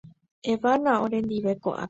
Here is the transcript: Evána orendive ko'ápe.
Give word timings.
Evána 0.53 0.93
orendive 1.05 1.51
ko'ápe. 1.63 1.79